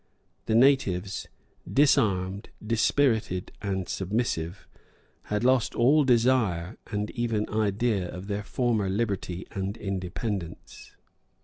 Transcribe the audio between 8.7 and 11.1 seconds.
liberty and independence.